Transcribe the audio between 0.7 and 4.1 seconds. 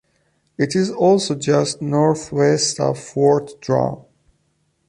is also just northwest of Fort Drum.